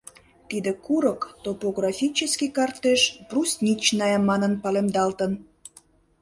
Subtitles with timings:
[0.49, 5.31] Тиде курык топографический картеш Брусничная манын палемдалтын.